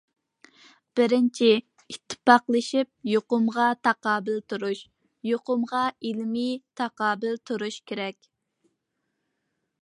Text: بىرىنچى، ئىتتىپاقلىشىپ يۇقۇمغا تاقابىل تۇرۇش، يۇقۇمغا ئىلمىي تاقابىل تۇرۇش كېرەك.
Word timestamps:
بىرىنچى، 0.99 1.49
ئىتتىپاقلىشىپ 1.95 2.89
يۇقۇمغا 3.11 3.67
تاقابىل 3.89 4.39
تۇرۇش، 4.55 4.81
يۇقۇمغا 5.33 5.83
ئىلمىي 6.09 6.51
تاقابىل 6.83 7.39
تۇرۇش 7.51 7.79
كېرەك. 7.93 8.21